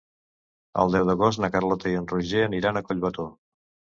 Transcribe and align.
El 0.83 0.93
deu 0.95 1.05
d'agost 1.09 1.41
na 1.43 1.49
Carlota 1.57 1.91
i 1.93 1.99
en 1.99 2.09
Roger 2.13 2.41
aniran 2.45 2.79
a 2.79 2.83
Collbató. 2.89 3.27